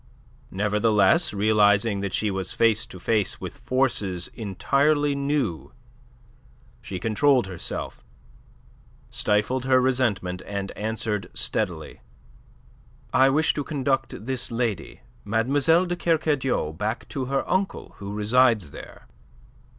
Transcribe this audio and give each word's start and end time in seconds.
Nevertheless, 0.49 1.31
realizing 1.31 1.99
that 1.99 2.15
she 2.15 2.31
was 2.31 2.53
face 2.53 2.87
to 2.87 2.99
face 2.99 3.39
with 3.39 3.59
forces 3.59 4.29
entirely 4.29 5.13
new, 5.13 5.73
she 6.81 6.99
controlled 6.99 7.45
herself, 7.45 8.03
stifled 9.11 9.65
her 9.65 9.79
resentment, 9.79 10.41
and 10.47 10.71
answered 10.71 11.29
steadily. 11.35 12.01
"I 13.13 13.29
wish 13.29 13.53
to 13.53 13.63
conduct 13.63 14.25
this 14.25 14.49
lady, 14.51 15.01
Mlle. 15.23 15.85
de 15.85 15.95
Kercadiou, 15.95 16.75
back 16.75 17.07
to 17.09 17.25
her 17.25 17.47
uncle 17.47 17.93
who 17.97 18.11
resides 18.11 18.71
there." 18.71 19.07